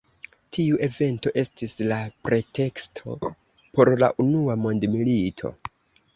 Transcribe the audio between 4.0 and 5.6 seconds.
la Unua mondmilito.